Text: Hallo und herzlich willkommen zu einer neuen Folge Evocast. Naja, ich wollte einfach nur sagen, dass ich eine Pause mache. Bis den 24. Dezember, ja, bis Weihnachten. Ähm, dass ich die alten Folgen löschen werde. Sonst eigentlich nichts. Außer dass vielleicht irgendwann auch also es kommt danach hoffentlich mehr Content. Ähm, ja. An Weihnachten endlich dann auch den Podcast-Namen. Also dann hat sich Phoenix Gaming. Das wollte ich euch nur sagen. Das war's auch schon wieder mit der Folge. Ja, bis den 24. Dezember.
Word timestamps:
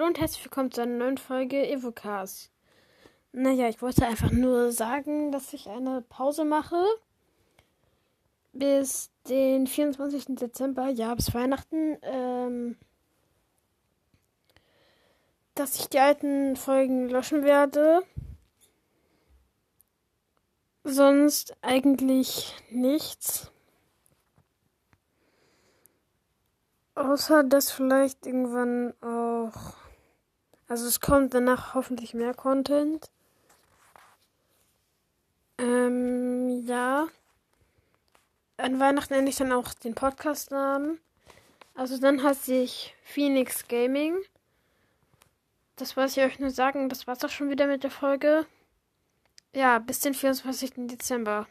Hallo 0.00 0.08
und 0.08 0.18
herzlich 0.18 0.42
willkommen 0.42 0.72
zu 0.72 0.80
einer 0.80 0.96
neuen 0.96 1.18
Folge 1.18 1.68
Evocast. 1.68 2.50
Naja, 3.32 3.68
ich 3.68 3.82
wollte 3.82 4.06
einfach 4.06 4.30
nur 4.30 4.72
sagen, 4.72 5.30
dass 5.30 5.52
ich 5.52 5.68
eine 5.68 6.00
Pause 6.00 6.46
mache. 6.46 6.82
Bis 8.54 9.10
den 9.28 9.66
24. 9.66 10.36
Dezember, 10.36 10.88
ja, 10.88 11.14
bis 11.14 11.34
Weihnachten. 11.34 11.98
Ähm, 12.00 12.78
dass 15.54 15.78
ich 15.78 15.90
die 15.90 15.98
alten 15.98 16.56
Folgen 16.56 17.10
löschen 17.10 17.44
werde. 17.44 18.00
Sonst 20.82 21.54
eigentlich 21.60 22.56
nichts. 22.70 23.52
Außer 26.94 27.44
dass 27.44 27.70
vielleicht 27.70 28.24
irgendwann 28.24 28.94
auch 29.02 29.19
also 30.70 30.86
es 30.86 31.00
kommt 31.00 31.34
danach 31.34 31.74
hoffentlich 31.74 32.14
mehr 32.14 32.32
Content. 32.32 33.10
Ähm, 35.58 36.64
ja. 36.64 37.08
An 38.56 38.78
Weihnachten 38.78 39.14
endlich 39.14 39.34
dann 39.34 39.50
auch 39.50 39.74
den 39.74 39.96
Podcast-Namen. 39.96 41.00
Also 41.74 41.98
dann 41.98 42.22
hat 42.22 42.36
sich 42.36 42.94
Phoenix 43.02 43.66
Gaming. 43.66 44.16
Das 45.74 45.96
wollte 45.96 46.20
ich 46.20 46.24
euch 46.24 46.38
nur 46.38 46.50
sagen. 46.50 46.88
Das 46.88 47.08
war's 47.08 47.24
auch 47.24 47.30
schon 47.30 47.50
wieder 47.50 47.66
mit 47.66 47.82
der 47.82 47.90
Folge. 47.90 48.46
Ja, 49.52 49.80
bis 49.80 49.98
den 49.98 50.14
24. 50.14 50.86
Dezember. 50.86 51.48